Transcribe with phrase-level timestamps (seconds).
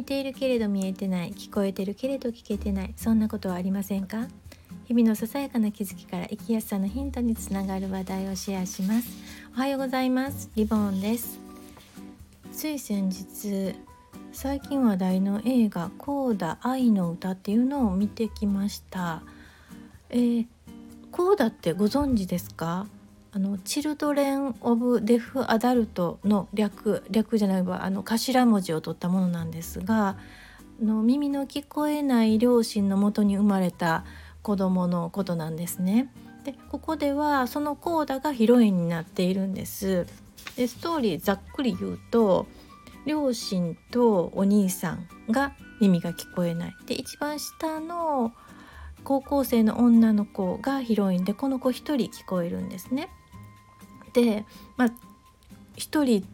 [0.00, 4.28] 見ているけれど見えてない聞こえてるけれど聞けてないそんなことはありませんか？
[4.86, 9.10] 日々のささやかな気づきから生きやすさのヒントにつながる話題をシェアします。
[9.54, 10.48] おはようございます。
[10.56, 11.38] リボンです。
[12.50, 13.74] つい先日
[14.32, 19.22] 最近話題の映画「コーダ愛の歌」っていうのを見てきました。
[20.08, 20.46] えー、
[21.12, 22.86] コーダってご存知ですか？
[23.32, 30.16] あのチルドレン・オブ・デフ・アダルトの略略じゃないわあの頭文字を取ったものなんですが
[30.82, 34.04] の耳の聞こえない両親のもとに生まれた
[34.42, 36.10] 子供のことなんですね。
[36.44, 40.06] でここではそのコーダがヒロインになっているんです。
[40.56, 42.46] でストーリーざっくり言うと
[43.06, 46.76] 両親とお兄さんが耳が聞こえない。
[46.86, 48.32] で一番下の
[49.04, 53.10] 高校生の女の子がヒロインでこの子1人聞こえるんですね。
[54.12, 54.44] で、
[54.76, 54.88] まあ、
[55.76, 56.26] 1人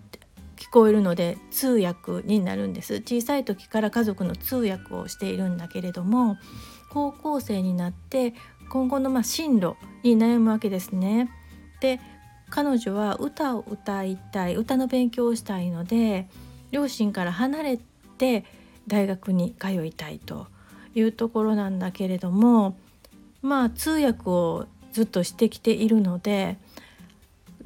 [0.56, 6.38] 聞こえるので通訳になるんです小さい時から家族の通訳をしているんだけれども
[6.90, 8.34] 高校生になって
[8.70, 11.30] 今後のま進路に悩むわけですね。
[11.80, 12.00] で
[12.48, 16.28] 彼女は歌を歌いたい歌の勉強をしたいので
[16.70, 17.78] 両親から離れ
[18.18, 18.44] て
[18.86, 20.46] 大学に通いたいと
[20.94, 22.78] いうところなんだけれども
[23.42, 26.56] まあ通訳をずっとしてきているので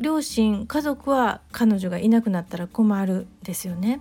[0.00, 4.00] 両親家族は彼女がいなくなったら困るですよね。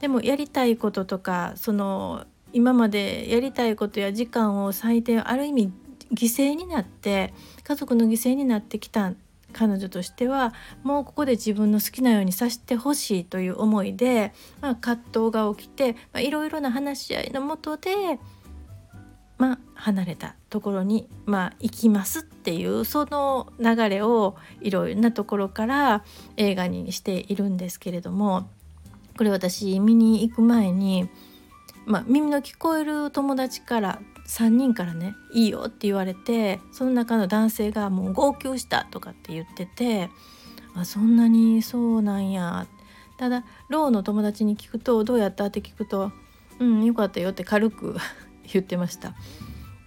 [0.00, 5.72] でもやりたいこととかその今までやりたいことや時間を最低ある意味
[6.12, 7.32] 犠牲になって
[7.62, 9.12] 家族の犠牲になってきた
[9.52, 18.18] 彼女としてはもうここで自分の好きなようにさせてほしいという思いで、まあ、葛藤が起きていろいろな話し合いのもとで
[19.40, 26.04] まあ、離れたところに、まあ、行きますっていうその流れをいろいろなところから
[26.36, 28.50] 映画にしているんですけれども
[29.16, 31.08] これ私見に行く前に、
[31.86, 40.10] まあ、耳の聞こえる友達から3人からね「いいよ」って言われてその中の男性がもう号泣したとかって言ってて
[40.74, 42.66] あそんなにそうなんや
[43.16, 46.12] ただローの友達に聞くと「どうやった?」って聞くと
[46.60, 47.96] 「うんよかったよ」って軽く
[48.54, 49.14] 言ってました。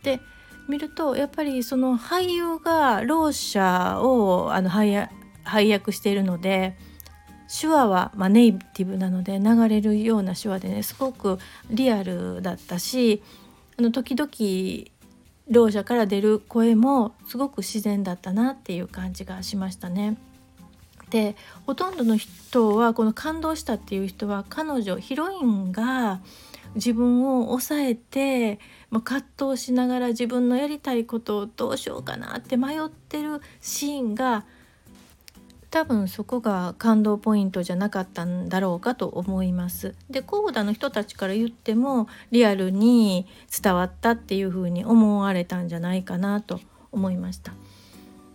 [0.03, 0.19] で
[0.67, 5.09] 見るとやっぱりその俳優がろう者をあの配
[5.69, 6.77] 役しているので
[7.59, 11.37] 手話は、まあ、ネイティブなので流れるような手話でねすごく
[11.69, 13.21] リアルだったし
[13.77, 14.29] あの時々
[15.49, 20.17] ろう者から出る声もすごく自然だったなっていう感じがしましたね。
[21.09, 21.35] で
[21.67, 26.21] ほとんどの人はこの感動したっていう人は彼女ヒロインが
[26.75, 34.45] 自分を抑えて、まあ、葛藤しながら自分のやりたいことをどうしようかなって迷ってるシーンが
[35.73, 39.95] 多分そこが感動ポイントじゃなかったんだろうかと思います。
[40.07, 46.59] でコーダの人たちから言ってもリアルに伝わったっていうふうに思われたんじゃないかなと
[46.91, 47.53] 思いました。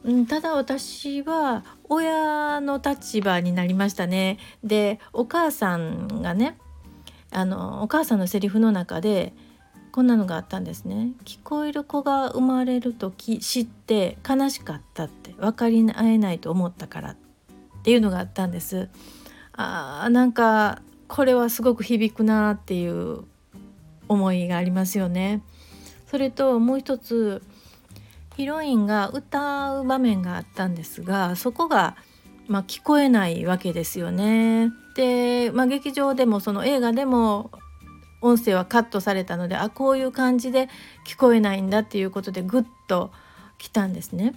[0.02, 4.38] うん、ただ私は親の立場になりましたね。
[4.64, 6.58] でお母さんがね
[7.30, 9.32] あのお母さんのセリフの中で
[9.92, 11.12] こんなのがあったんですね。
[11.24, 17.16] 聞こえる子が生まれると知って悲しかったって分かり合えないと思ったからっ
[17.82, 18.88] ていうのがあったんです。
[19.52, 23.24] あーなんかこれはすごく響くなっていう
[24.08, 25.42] 思いがありますよね。
[26.06, 27.42] それともう一つ
[28.36, 31.96] ヒロインが歌う場面があったんですがそこが
[32.48, 34.72] まあ、聞こえないわけですよね。
[34.96, 37.50] で、まあ、劇場でもその映画でも
[38.20, 40.68] 音声はカットされたのであこういう感じで
[41.06, 43.12] 聞こえないんだっていうことでグッと
[43.58, 44.34] 来たんですね。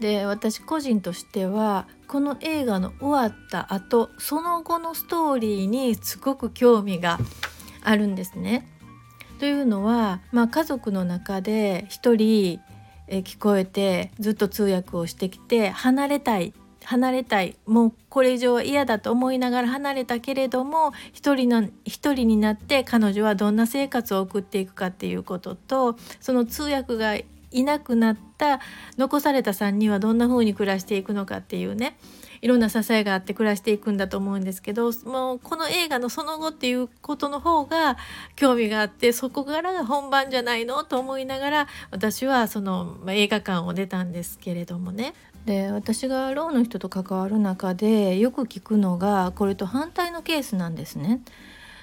[0.00, 7.18] で私個人としてはこの映画の終わった後その後のストーリーにすごく興味が
[7.82, 8.66] あるんですね。
[9.38, 12.60] というのは、まあ、家族の中で一人
[13.10, 16.54] え聞こえてずっと通訳をしてきて離れたい
[16.84, 28.60] 離れたいもうこれ以上は嫌だと思いながら離れたけれども一人の一人になって彼女はどんな生活を送っていくかっていうこととその通訳がいなくなった
[28.96, 31.98] 残された3人はどんな風に暮らしていくのかっていうね。
[32.42, 37.98] いろんな支えがあって暮らしていくんだと思うんですけどもうこの映画のその後っていうことの方が
[38.34, 45.14] 興味があってそこからが本番じゃないのと思いながら私はその、ま、映画館を出たんですけれどもね。
[45.46, 51.20] で私がろうの人と関わる中でよく聞くのがこれと反対のケースなんですね。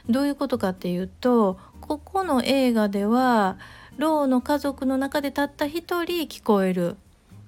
[0.10, 3.58] どういうことかっていうとここの映画では
[3.98, 6.98] ろうの家族の中でたった一人聞こえる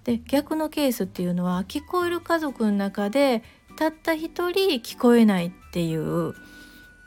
[0.09, 3.43] で逆のケースっていうのは聞こえる家族の中で
[3.77, 6.33] たった一人聞こえないっていう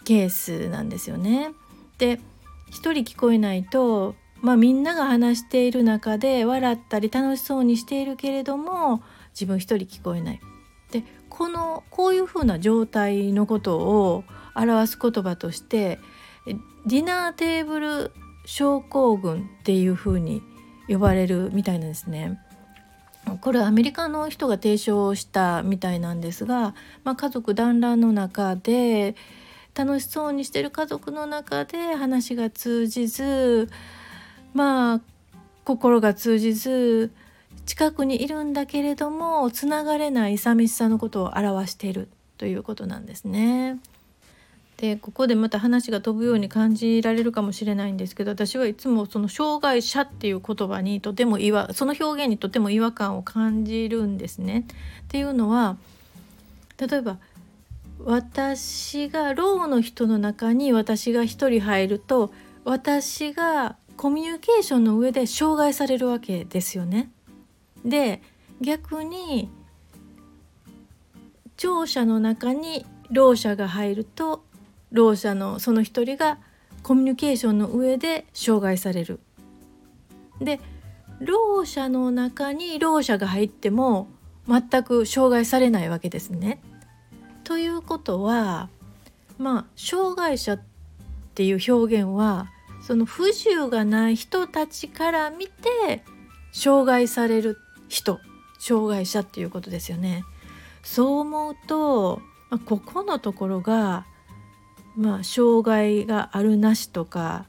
[0.05, 1.51] ケースなんですよね。
[1.99, 2.21] で
[2.69, 9.03] 一人聞こえないと、まあ、みんなが話している中で笑ったり楽しそうにしているけれども
[9.35, 10.41] 自分一人聞こえない。
[10.93, 14.23] でこのこういうふうな状態のことを
[14.55, 15.99] 表す言葉として
[16.47, 18.13] ディナーテーブル
[18.45, 20.41] 症候群っていうふうに
[20.87, 22.39] 呼ばれるみたいなんですね。
[23.41, 26.75] これアメリカの人が提唱したみたいなんですが、
[27.05, 29.15] まあ、家族団らんの中で
[29.75, 33.71] 楽しそうにしてる家族の中で話が通じず
[34.55, 35.01] まあ
[35.65, 37.13] 心が通じず
[37.65, 43.79] 近くにいるんだけれどもつながれない寂しさのことを表しているということなんですね。
[44.83, 54.67] でここでまた話が飛ぶように感じられるかもしれないんですけど私はいつもその障害者っていう言葉にとても違その表現にとても違和感を感じるんですね。
[55.05, 55.77] っていうのは
[56.79, 57.19] 例えば
[58.01, 62.33] 私がろうの人の中に私が一人入ると
[62.65, 67.13] 私がコミュニケーションの上で障害されるわけですよね。
[67.85, 68.21] で
[68.61, 69.49] 逆に
[71.57, 74.43] 聴者の中にろう者が入ると
[74.93, 76.39] ろう者のその一人が
[76.83, 79.21] コミュニケーションの上で障害される。
[80.41, 80.61] で
[81.21, 84.09] ろう者の中にろう者が入っても
[84.49, 86.61] 全く障害されないわけですね。
[87.45, 88.69] ということは
[89.39, 90.61] まあ障害者っ
[91.35, 92.51] ていう表現は
[92.83, 96.05] その不自由がない人たちから見て
[96.53, 97.59] 障害される
[97.89, 98.19] 人
[98.59, 100.25] 障害者っていうことですよね。
[100.83, 104.07] そう思うと、まあ、ここのところが
[104.97, 107.47] まあ、障害があるなしとか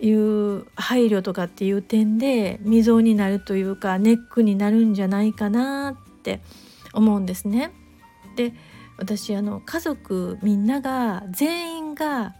[0.00, 6.40] いう配慮とかっていう点で溝になるというかネックになるんじゃないかなって
[6.92, 7.72] 思うんですね。
[8.36, 8.52] で
[8.96, 12.34] 私あの家族みんなが全員が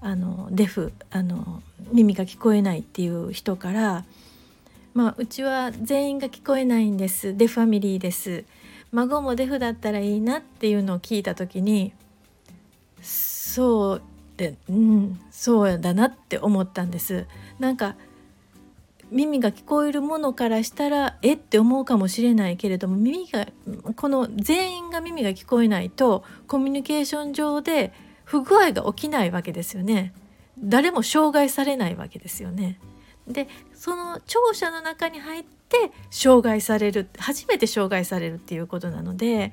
[0.00, 1.62] あのデフあの
[1.92, 4.04] 耳が聞こえないっていう人から
[4.94, 8.44] 「まあ、うちは全員が聞こえないんですデファミリーです」
[8.90, 11.94] 孫もデフだったらいいなっていうのを聞いた時に
[13.02, 14.02] そう
[14.36, 17.26] でうんそうだなって思ったんです。
[17.58, 17.96] なんか
[19.10, 23.46] 耳が聞こえるものからしたらえって思うかもしれないけれども耳が
[23.94, 27.92] この全員が耳が聞こえないとコミュニケーション上で
[28.24, 30.14] 不具合が起きないわけですよね。
[30.58, 32.78] 誰も障害されないわけですよね。
[33.28, 39.52] でその聴者の中に入って障害される初めて障害されるっていうことなので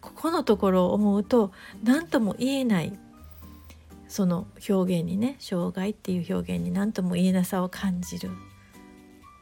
[0.00, 2.98] ここのところを思うと何とも言えない
[4.08, 8.30] その表現にね障害っていう表現に何とも言えなさを感じる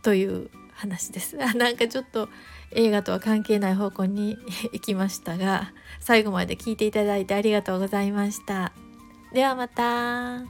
[0.02, 2.28] という話です なんかちょっと
[2.72, 4.36] 映画とは関係ない方向に
[4.72, 8.72] 行きましたが最後まで聞いていただいてありがとうございました
[9.32, 10.44] ではまた。